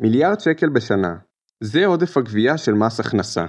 [0.00, 1.16] מיליארד שקל בשנה.
[1.60, 3.46] זה עודף הגבייה של מס הכנסה.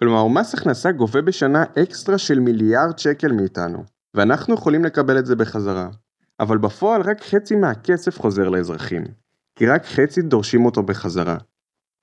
[0.00, 5.36] כלומר, מס הכנסה גובה בשנה אקסטרה של מיליארד שקל מאיתנו, ואנחנו יכולים לקבל את זה
[5.36, 5.88] בחזרה.
[6.40, 9.04] אבל בפועל רק חצי מהכסף חוזר לאזרחים,
[9.56, 11.36] כי רק חצי דורשים אותו בחזרה.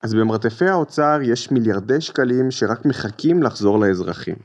[0.02, 4.36] אז במרתפי האוצר יש מיליארדי שקלים שרק מחכים לחזור לאזרחים.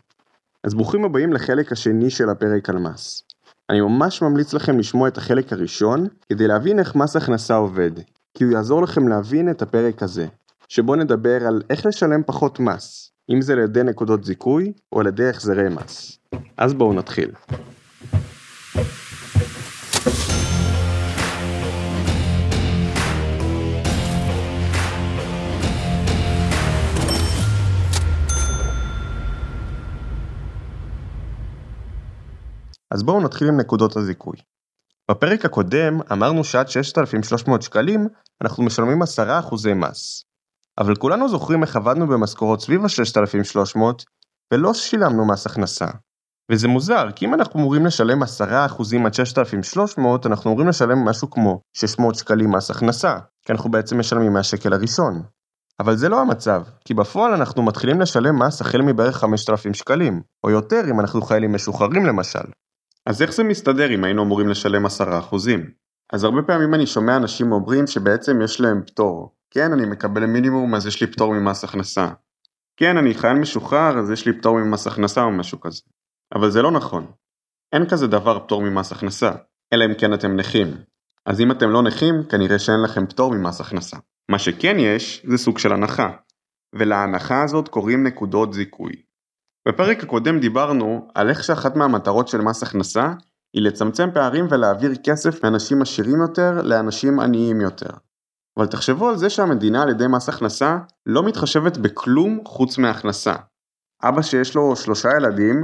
[0.63, 3.23] אז ברוכים הבאים לחלק השני של הפרק על מס.
[3.69, 7.91] אני ממש ממליץ לכם לשמוע את החלק הראשון כדי להבין איך מס הכנסה עובד,
[8.35, 10.27] כי הוא יעזור לכם להבין את הפרק הזה,
[10.67, 15.07] שבו נדבר על איך לשלם פחות מס, אם זה על ידי נקודות זיכוי או על
[15.07, 16.19] ידי החזרי מס.
[16.57, 17.31] אז בואו נתחיל.
[32.91, 34.37] אז בואו נתחיל עם נקודות הזיכוי.
[35.11, 38.07] בפרק הקודם אמרנו שעד 6,300 שקלים
[38.43, 39.05] אנחנו משלמים 10%
[39.75, 40.23] מס.
[40.77, 43.79] אבל כולנו זוכרים איך עבדנו במשכורות סביב ה-6,300
[44.53, 45.87] ולא שילמנו מס הכנסה.
[46.51, 48.25] וזה מוזר, כי אם אנחנו אמורים לשלם 10%
[49.05, 54.33] עד 6,300, אנחנו אמורים לשלם משהו כמו 600 שקלים מס הכנסה, כי אנחנו בעצם משלמים
[54.33, 55.23] מהשקל הראשון.
[55.79, 60.49] אבל זה לא המצב, כי בפועל אנחנו מתחילים לשלם מס החל מבערך 5,000 שקלים, או
[60.49, 62.45] יותר אם אנחנו חיילים משוחררים למשל.
[63.05, 64.89] אז איך זה מסתדר אם היינו אמורים לשלם 10%?
[66.13, 69.35] אז הרבה פעמים אני שומע אנשים אומרים שבעצם יש להם פטור.
[69.51, 72.09] כן, אני מקבל מינימום אז יש לי פטור ממס הכנסה.
[72.77, 75.81] כן, אני חייל משוחרר אז יש לי פטור ממס הכנסה או משהו כזה.
[76.35, 77.11] אבל זה לא נכון.
[77.73, 79.31] אין כזה דבר פטור ממס הכנסה,
[79.73, 80.67] אלא אם כן אתם נכים.
[81.25, 83.97] אז אם אתם לא נכים, כנראה שאין לכם פטור ממס הכנסה.
[84.31, 86.09] מה שכן יש, זה סוג של הנחה.
[86.75, 88.93] ולהנחה הזאת קוראים נקודות זיכוי.
[89.67, 93.13] בפרק הקודם דיברנו על איך שאחת מהמטרות של מס הכנסה
[93.55, 97.89] היא לצמצם פערים ולהעביר כסף מאנשים עשירים יותר לאנשים עניים יותר.
[98.57, 103.35] אבל תחשבו על זה שהמדינה על ידי מס הכנסה לא מתחשבת בכלום חוץ מהכנסה.
[104.03, 105.63] אבא שיש לו שלושה ילדים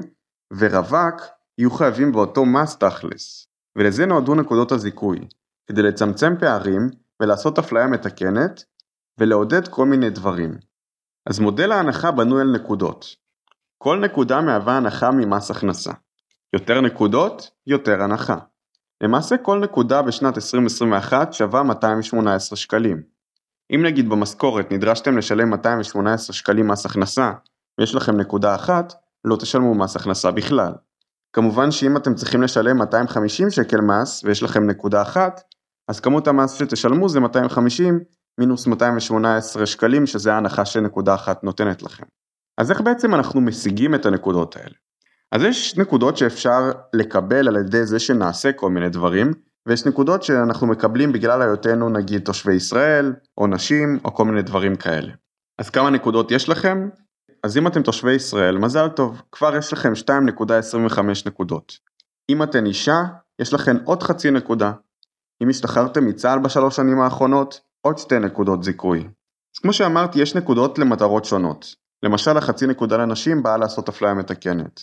[0.58, 1.22] ורווק
[1.58, 3.48] יהיו חייבים באותו מס תכלס.
[3.78, 5.28] ולזה נועדו נקודות הזיכוי,
[5.68, 6.90] כדי לצמצם פערים
[7.22, 8.64] ולעשות אפליה מתקנת
[9.20, 10.52] ולעודד כל מיני דברים.
[11.30, 13.16] אז מודל ההנחה בנוי על נקודות.
[13.78, 15.92] כל נקודה מהווה הנחה ממס הכנסה.
[16.54, 18.38] יותר נקודות, יותר הנחה.
[19.04, 23.04] למעשה כל נקודה בשנת 2021 שווה 218 שקלים.
[23.76, 27.32] אם נגיד במשכורת נדרשתם לשלם 218 שקלים מס הכנסה
[27.80, 28.94] ויש לכם נקודה אחת,
[29.26, 30.72] לא תשלמו מס הכנסה בכלל.
[31.34, 35.42] כמובן שאם אתם צריכים לשלם 250 שקל מס ויש לכם נקודה אחת,
[35.88, 38.00] אז כמות המס שתשלמו זה 250
[38.40, 42.06] מינוס 218 שקלים שזה ההנחה שנקודה אחת נותנת לכם.
[42.58, 44.76] אז איך בעצם אנחנו משיגים את הנקודות האלה?
[45.32, 49.32] אז יש נקודות שאפשר לקבל על ידי זה שנעשה כל מיני דברים,
[49.68, 54.76] ויש נקודות שאנחנו מקבלים בגלל היותנו נגיד תושבי ישראל, או נשים, או כל מיני דברים
[54.76, 55.14] כאלה.
[55.60, 56.90] אז כמה נקודות יש לכם?
[57.44, 61.78] אז אם אתם תושבי ישראל, מזל טוב, כבר יש לכם 2.25 נקודות.
[62.30, 63.02] אם אתן אישה,
[63.42, 64.72] יש לכם עוד חצי נקודה.
[65.44, 69.00] אם השתחררתם מצה"ל בשלוש שנים האחרונות, עוד שתי נקודות זיכוי.
[69.56, 71.76] אז כמו שאמרתי, יש נקודות למטרות שונות.
[72.04, 74.82] למשל החצי נקודה לנשים באה לעשות אפליה מתקנת.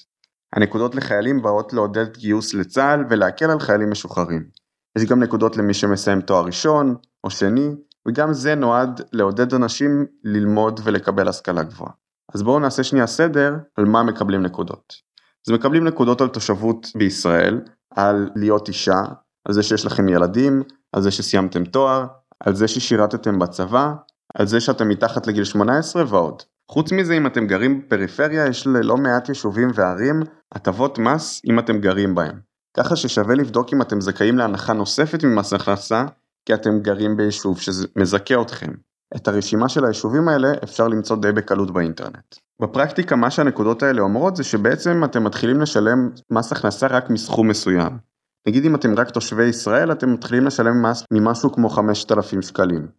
[0.52, 4.44] הנקודות לחיילים באות לעודד גיוס לצה"ל ולהקל על חיילים משוחררים.
[4.98, 6.94] יש גם נקודות למי שמסיים תואר ראשון
[7.24, 7.68] או שני,
[8.08, 11.92] וגם זה נועד לעודד אנשים ללמוד ולקבל השכלה גבוהה.
[12.34, 14.94] אז בואו נעשה שנייה סדר על מה מקבלים נקודות.
[15.46, 17.60] אז מקבלים נקודות על תושבות בישראל,
[17.94, 19.02] על להיות אישה,
[19.44, 22.06] על זה שיש לכם ילדים, על זה שסיימתם תואר,
[22.40, 23.92] על זה ששירתתם בצבא,
[24.34, 26.42] על זה שאתם מתחת לגיל 18 ועוד.
[26.70, 31.78] חוץ מזה אם אתם גרים בפריפריה יש ללא מעט יישובים וערים הטבות מס אם אתם
[31.78, 32.40] גרים בהם.
[32.76, 36.04] ככה ששווה לבדוק אם אתם זכאים להנחה נוספת ממס הכנסה
[36.46, 38.72] כי אתם גרים ביישוב שמזכה אתכם.
[39.16, 42.36] את הרשימה של היישובים האלה אפשר למצוא די בקלות באינטרנט.
[42.62, 47.98] בפרקטיקה מה שהנקודות האלה אומרות זה שבעצם אתם מתחילים לשלם מס הכנסה רק מסכום מסוים.
[48.48, 52.97] נגיד אם אתם רק תושבי ישראל אתם מתחילים לשלם מס ממשהו כמו 5,000 שקלים.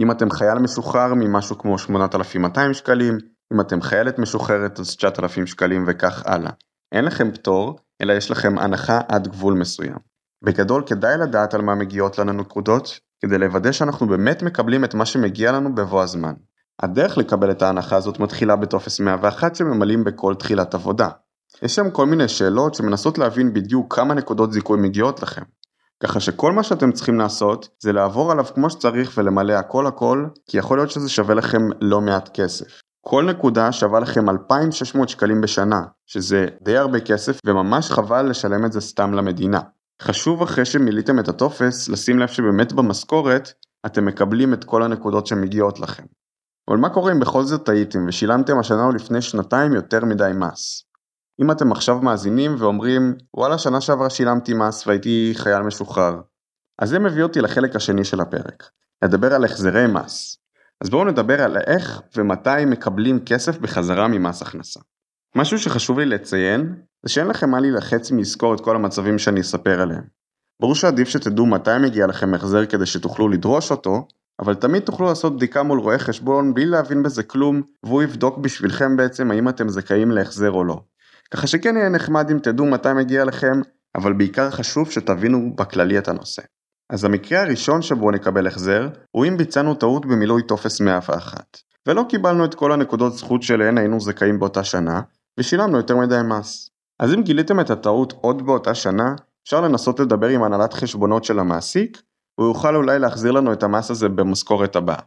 [0.00, 3.18] אם אתם חייל משוחרר ממשהו כמו 8,200 שקלים,
[3.52, 6.50] אם אתם חיילת משוחררת אז 9,000 שקלים וכך הלאה.
[6.92, 9.96] אין לכם פטור, אלא יש לכם הנחה עד גבול מסוים.
[10.44, 15.06] בגדול כדאי לדעת על מה מגיעות לנו נקודות, כדי לוודא שאנחנו באמת מקבלים את מה
[15.06, 16.34] שמגיע לנו בבוא הזמן.
[16.82, 21.08] הדרך לקבל את ההנחה הזאת מתחילה בטופס 101 שממלאים בכל תחילת עבודה.
[21.62, 25.42] יש שם כל מיני שאלות שמנסות להבין בדיוק כמה נקודות זיכוי מגיעות לכם.
[26.02, 30.58] ככה שכל מה שאתם צריכים לעשות זה לעבור עליו כמו שצריך ולמלא הכל הכל, כי
[30.58, 32.82] יכול להיות שזה שווה לכם לא מעט כסף.
[33.06, 38.72] כל נקודה שווה לכם 2,600 שקלים בשנה, שזה די הרבה כסף וממש חבל לשלם את
[38.72, 39.60] זה סתם למדינה.
[40.02, 43.52] חשוב אחרי שמילאתם את הטופס לשים לב שבאמת במשכורת
[43.86, 46.04] אתם מקבלים את כל הנקודות שמגיעות לכם.
[46.68, 50.87] אבל מה קורה אם בכל זאת טעיתם ושילמתם השנה או לפני שנתיים יותר מדי מס?
[51.40, 56.20] אם אתם עכשיו מאזינים ואומרים וואלה שנה שעברה שילמתי מס והייתי חייל משוחרר.
[56.78, 58.70] אז זה מביא אותי לחלק השני של הפרק,
[59.04, 60.38] לדבר על החזרי מס.
[60.80, 64.80] אז בואו נדבר על איך ומתי מקבלים כסף בחזרה ממס הכנסה.
[65.36, 69.80] משהו שחשוב לי לציין, זה שאין לכם מה להילחץ מלזכור את כל המצבים שאני אספר
[69.80, 70.04] עליהם.
[70.60, 74.06] ברור שעדיף שתדעו מתי מגיע לכם החזר כדי שתוכלו לדרוש אותו,
[74.40, 78.96] אבל תמיד תוכלו לעשות בדיקה מול רואה חשבון בלי להבין בזה כלום, והוא יבדוק בשבילכם
[78.96, 80.80] בעצם האם אתם זכאים להחזר או לא.
[81.34, 83.60] ככה שכן יהיה נחמד אם תדעו מתי מגיע לכם,
[83.94, 86.42] אבל בעיקר חשוב שתבינו בכללי את הנושא.
[86.90, 92.44] אז המקרה הראשון שבו נקבל החזר, הוא אם ביצענו טעות במילוי טופס 101, ולא קיבלנו
[92.44, 95.00] את כל הנקודות זכות שלהן היינו זכאים באותה שנה,
[95.38, 96.70] ושילמנו יותר מדי מס.
[97.00, 99.14] אז אם גיליתם את הטעות עוד באותה שנה,
[99.44, 102.02] אפשר לנסות לדבר עם הנהלת חשבונות של המעסיק,
[102.34, 105.00] הוא יוכל אולי להחזיר לנו את המס הזה במשכורת הבאה.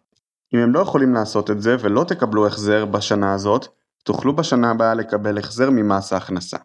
[0.53, 3.67] אם הם לא יכולים לעשות את זה ולא תקבלו החזר בשנה הזאת,
[4.03, 6.57] תוכלו בשנה הבאה לקבל החזר ממס ההכנסה.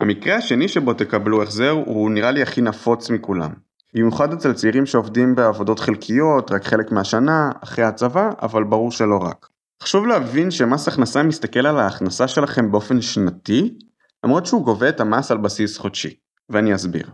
[0.00, 3.50] המקרה השני שבו תקבלו החזר הוא נראה לי הכי נפוץ מכולם.
[3.94, 9.48] במיוחד אצל צעירים שעובדים בעבודות חלקיות, רק חלק מהשנה, אחרי הצבא, אבל ברור שלא רק.
[9.82, 13.78] חשוב להבין שמס הכנסה מסתכל על ההכנסה שלכם באופן שנתי,
[14.24, 16.14] למרות שהוא גובה את המס על בסיס חודשי,
[16.48, 17.10] ואני אסביר.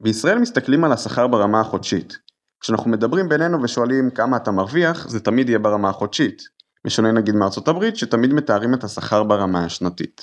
[0.00, 2.18] בישראל מסתכלים על השכר ברמה החודשית.
[2.60, 6.42] כשאנחנו מדברים בינינו ושואלים כמה אתה מרוויח, זה תמיד יהיה ברמה החודשית.
[6.86, 10.20] בשונה נגיד מארצות הברית, שתמיד מתארים את השכר ברמה השנתית.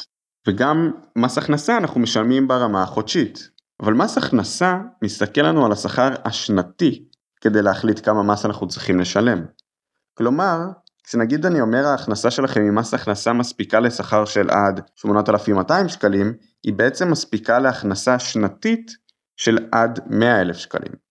[0.48, 3.50] וגם מס הכנסה אנחנו משלמים ברמה החודשית.
[3.81, 7.06] אבל מס הכנסה מסתכל לנו על השכר השנתי
[7.42, 9.45] כדי להחליט כמה מס אנחנו צריכים לשלם.
[10.13, 10.57] כלומר,
[11.04, 16.33] כשנגיד אני אומר ההכנסה שלכם ממס הכנסה מספיקה לשכר של עד 8,200 שקלים,
[16.63, 18.92] היא בעצם מספיקה להכנסה שנתית
[19.36, 21.06] של עד 100,000 שקלים.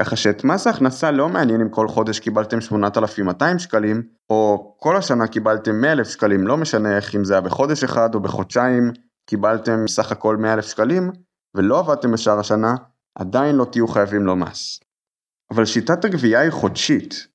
[0.00, 5.26] ככה שאת מס ההכנסה לא מעניין אם כל חודש קיבלתם 8,200 שקלים, או כל השנה
[5.26, 8.92] קיבלתם 100,000 שקלים, לא משנה איך אם זה היה בחודש אחד או בחודשיים,
[9.26, 11.10] קיבלתם סך הכל 100,000 שקלים,
[11.54, 12.74] ולא עבדתם בשאר השנה,
[13.14, 14.80] עדיין לא תהיו חייבים לו מס.
[15.50, 17.26] אבל שיטת הגבייה היא חודשית.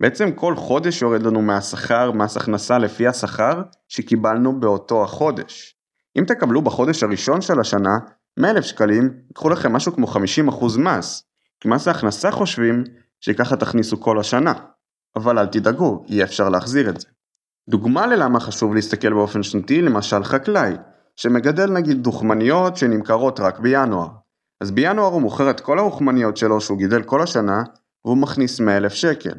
[0.00, 5.76] בעצם כל חודש יורד לנו מהשכר מס הכנסה לפי השכר שקיבלנו באותו החודש.
[6.18, 7.98] אם תקבלו בחודש הראשון של השנה
[8.38, 11.29] 100,000 שקלים, ייקחו לכם משהו כמו 50% מס,
[11.68, 12.84] מס ההכנסה חושבים
[13.20, 14.52] שככה תכניסו כל השנה.
[15.16, 17.08] אבל אל תדאגו, יהיה אפשר להחזיר את זה.
[17.68, 20.72] דוגמה ללמה חשוב להסתכל באופן שנתי, למשל חקלאי,
[21.16, 24.08] שמגדל נגיד דוכמניות שנמכרות רק בינואר.
[24.60, 27.62] אז בינואר הוא מוכר את כל הרוחמניות שלו שהוא גידל כל השנה,
[28.04, 29.34] והוא מכניס 100,000 שקל.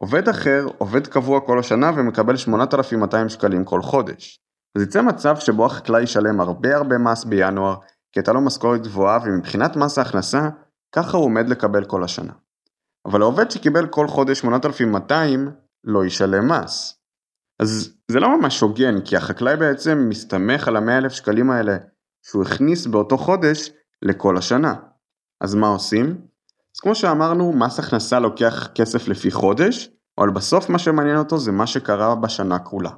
[0.00, 4.40] עובד אחר עובד קבוע כל השנה ומקבל 8,200 שקלים כל חודש.
[4.76, 7.76] אז יצא מצב שבו החקלאי ישלם הרבה הרבה מס בינואר,
[8.12, 10.48] כי הייתה לו משכורת גבוהה ומבחינת מס ההכנסה,
[10.96, 12.32] ככה הוא עומד לקבל כל השנה.
[13.06, 15.50] אבל העובד שקיבל כל חודש 8,200
[15.84, 17.00] לא ישלם מס.
[17.62, 21.76] אז זה לא ממש הוגן, כי החקלאי בעצם מסתמך על המאה אלף שקלים האלה
[22.22, 23.70] שהוא הכניס באותו חודש
[24.02, 24.74] לכל השנה.
[25.40, 26.06] אז מה עושים?
[26.76, 31.52] אז כמו שאמרנו, מס הכנסה לוקח כסף לפי חודש, אבל בסוף מה שמעניין אותו זה
[31.52, 32.90] מה שקרה בשנה כולה.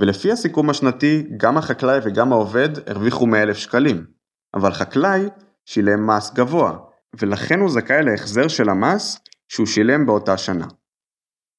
[0.00, 4.06] ולפי הסיכום השנתי, גם החקלאי וגם העובד הרוויחו 100,000 שקלים,
[4.54, 5.28] אבל חקלאי
[5.64, 6.78] שילם מס גבוה,
[7.20, 9.18] ולכן הוא זכאי להחזר של המס
[9.48, 10.66] שהוא שילם באותה שנה.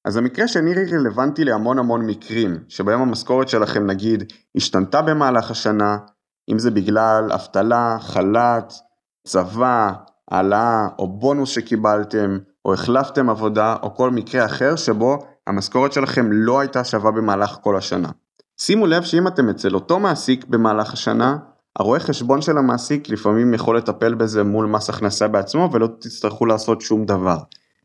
[0.05, 5.97] אז המקרה שנראה רלוונטי להמון המון מקרים, שבהם המשכורת שלכם נגיד השתנתה במהלך השנה,
[6.51, 8.73] אם זה בגלל אבטלה, חל"ת,
[9.27, 9.91] צבא,
[10.31, 16.59] העלאה או בונוס שקיבלתם, או החלפתם עבודה, או כל מקרה אחר שבו המשכורת שלכם לא
[16.59, 18.09] הייתה שווה במהלך כל השנה.
[18.57, 21.37] שימו לב שאם אתם אצל אותו מעסיק במהלך השנה,
[21.79, 26.81] הרואה חשבון של המעסיק לפעמים יכול לטפל בזה מול מס הכנסה בעצמו ולא תצטרכו לעשות
[26.81, 27.37] שום דבר.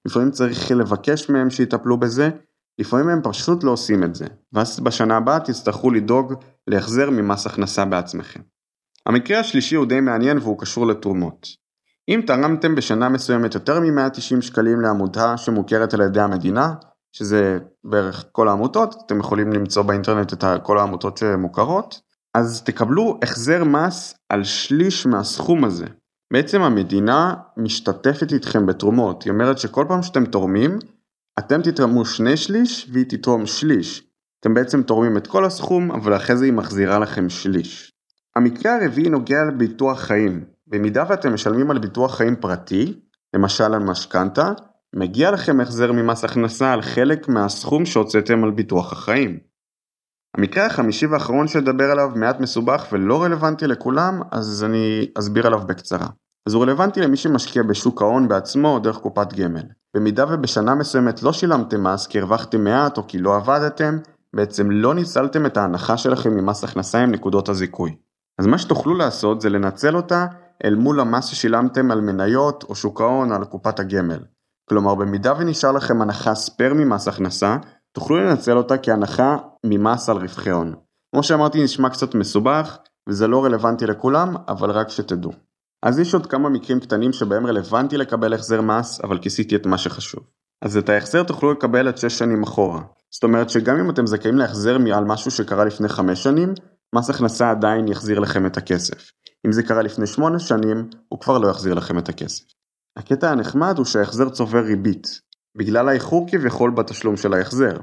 [0.04, 2.30] לפעמים צריך לבקש מהם שיטפלו בזה,
[2.78, 6.34] לפעמים הם פשוט לא עושים את זה, ואז בשנה הבאה תצטרכו לדאוג
[6.66, 8.40] להחזר ממס הכנסה בעצמכם.
[9.06, 11.46] המקרה השלישי הוא די מעניין והוא קשור לתרומות.
[12.08, 16.74] אם תרמתם בשנה מסוימת יותר מ-190 שקלים לעמותה שמוכרת על ידי המדינה,
[17.12, 22.00] שזה בערך כל העמותות, אתם יכולים למצוא באינטרנט את כל העמותות שמוכרות,
[22.34, 25.86] אז תקבלו החזר מס על שליש מהסכום הזה.
[26.32, 30.78] בעצם המדינה משתתפת איתכם בתרומות, היא אומרת שכל פעם שאתם תורמים,
[31.38, 34.04] אתם תתרמו שני שליש והיא תתרום שליש.
[34.40, 37.92] אתם בעצם תורמים את כל הסכום, אבל אחרי זה היא מחזירה לכם שליש.
[38.36, 40.44] המקרה הרביעי נוגע לביטוח חיים.
[40.66, 43.00] במידה ואתם משלמים על ביטוח חיים פרטי,
[43.34, 44.52] למשל על משכנתה,
[44.94, 49.38] מגיע לכם החזר ממס הכנסה על חלק מהסכום שהוצאתם על ביטוח החיים.
[50.36, 56.06] המקרה החמישי והאחרון שאדבר עליו מעט מסובך ולא רלוונטי לכולם, אז אני אסביר עליו בקצרה.
[56.48, 59.62] אז הוא רלוונטי למי שמשקיע בשוק ההון בעצמו או דרך קופת גמל.
[59.96, 63.98] במידה ובשנה מסוימת לא שילמתם מס כי הרווחתם מעט או כי לא עבדתם,
[64.36, 67.96] בעצם לא ניצלתם את ההנחה שלכם ממס הכנסה עם נקודות הזיכוי.
[68.38, 70.26] אז מה שתוכלו לעשות זה לנצל אותה
[70.64, 74.18] אל מול המס ששילמתם על מניות או שוק ההון על קופת הגמל.
[74.68, 77.56] כלומר במידה ונשאר לכם הנחה spare ממס הכנסה,
[77.98, 80.74] תוכלו לנצל אותה כהנחה ממס על רווחי הון.
[81.12, 82.78] כמו שאמרתי נשמע קצת מסובך
[83.08, 85.32] וזה לא רלוונטי לכולם, אבל רק שתדעו.
[85.82, 89.78] אז יש עוד כמה מקרים קטנים שבהם רלוונטי לקבל החזר מס, אבל כיסיתי את מה
[89.78, 90.20] שחשוב.
[90.62, 92.80] אז את ההחזר תוכלו לקבל עד 6 שנים אחורה.
[93.10, 96.54] זאת אומרת שגם אם אתם זכאים להחזר על משהו שקרה לפני 5 שנים,
[96.94, 99.10] מס הכנסה עדיין יחזיר לכם את הכסף.
[99.46, 102.44] אם זה קרה לפני 8 שנים, הוא כבר לא יחזיר לכם את הכסף.
[102.98, 107.76] הקטע הנחמד הוא שההחזר צובר ריבית, בגלל האיחור כביכול בתשלום של ההחזר.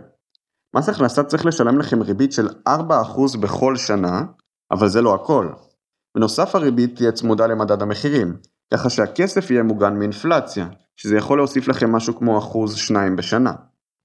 [0.75, 2.71] מס הכנסה צריך לשלם לכם ריבית של 4%
[3.41, 4.21] בכל שנה,
[4.71, 5.49] אבל זה לא הכל.
[6.15, 8.37] בנוסף הריבית תהיה צמודה למדד המחירים,
[8.73, 13.53] ככה שהכסף יהיה מוגן מאינפלציה, שזה יכול להוסיף לכם משהו כמו אחוז שניים בשנה.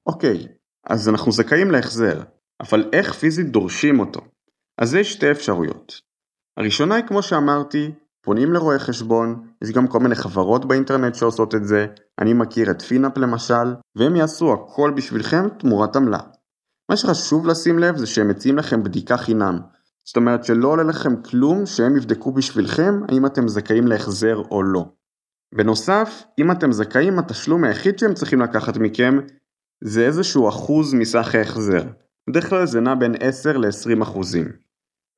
[0.07, 0.47] אוקיי,
[0.87, 2.23] אז אנחנו זכאים להחזר,
[2.61, 4.21] אבל איך פיזית דורשים אותו?
[4.81, 6.01] אז יש שתי אפשרויות.
[6.57, 11.65] הראשונה היא כמו שאמרתי, פונים לרואי חשבון, יש גם כל מיני חברות באינטרנט שעושות את
[11.65, 11.87] זה,
[12.19, 16.19] אני מכיר את פינאפ למשל, והם יעשו הכל בשבילכם תמורת עמלה.
[16.91, 19.59] מה שחשוב לשים לב זה שהם מציעים לכם בדיקה חינם,
[20.05, 24.85] זאת אומרת שלא עולה לכם כלום שהם יבדקו בשבילכם האם אתם זכאים להחזר או לא.
[25.55, 29.19] בנוסף, אם אתם זכאים, התשלום היחיד שהם צריכים לקחת מכם
[29.85, 31.83] זה איזשהו אחוז מסך ההחזר.
[32.31, 34.49] בדרך כלל זה נע בין 10 ל-20 אחוזים.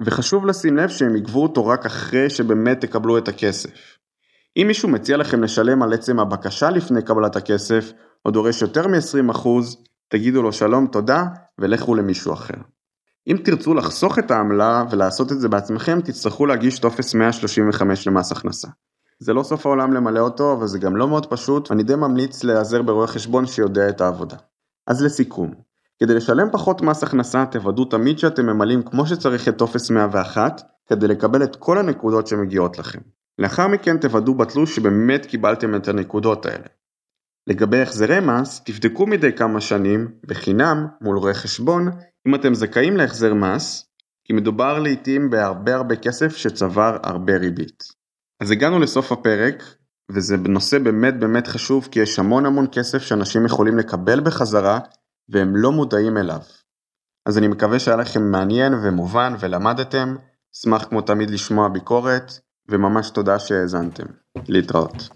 [0.04, 3.98] וחשוב לשים לב שהם יגבו אותו רק אחרי שבאמת תקבלו את הכסף.
[4.56, 7.92] אם מישהו מציע לכם לשלם על עצם הבקשה לפני קבלת הכסף,
[8.24, 9.48] או דורש יותר מ-20%,
[10.08, 11.24] תגידו לו שלום תודה
[11.58, 12.54] ולכו למישהו אחר.
[13.26, 18.68] אם תרצו לחסוך את העמלה ולעשות את זה בעצמכם, תצטרכו להגיש טופס 135 למס הכנסה.
[19.18, 22.44] זה לא סוף העולם למלא אותו, אבל זה גם לא מאוד פשוט, ואני די ממליץ
[22.44, 24.36] להיעזר ברואה חשבון שיודע את העבודה.
[24.86, 25.54] אז לסיכום,
[26.00, 31.08] כדי לשלם פחות מס הכנסה, תוודאו תמיד שאתם ממלאים כמו שצריך את טופס 101, כדי
[31.08, 32.98] לקבל את כל הנקודות שמגיעות לכם.
[33.38, 36.66] לאחר מכן תוודאו בתלוש שבאמת קיבלתם את הנקודות האלה.
[37.46, 41.88] לגבי החזרי מס, תבדקו מדי כמה שנים, בחינם, מול רואה חשבון,
[42.28, 43.88] אם אתם זכאים להחזר מס,
[44.24, 47.84] כי מדובר לעיתים בהרבה הרבה כסף שצבר הרבה ריבית.
[48.40, 49.62] אז הגענו לסוף הפרק,
[50.10, 54.78] וזה נושא באמת באמת חשוב כי יש המון המון כסף שאנשים יכולים לקבל בחזרה
[55.32, 56.40] והם לא מודעים אליו.
[57.26, 60.16] אז אני מקווה שהיה לכם מעניין ומובן ולמדתם,
[60.54, 62.32] אשמח כמו תמיד לשמוע ביקורת,
[62.68, 64.06] וממש תודה שהאזנתם.
[64.48, 65.08] להתראות.